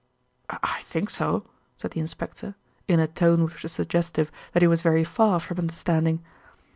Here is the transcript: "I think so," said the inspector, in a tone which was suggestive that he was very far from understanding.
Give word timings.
"I 0.49 0.81
think 0.85 1.11
so," 1.11 1.45
said 1.77 1.91
the 1.91 1.99
inspector, 1.99 2.55
in 2.87 2.99
a 2.99 3.05
tone 3.07 3.43
which 3.45 3.61
was 3.61 3.71
suggestive 3.73 4.31
that 4.53 4.63
he 4.63 4.67
was 4.67 4.81
very 4.81 5.03
far 5.03 5.39
from 5.39 5.59
understanding. 5.59 6.23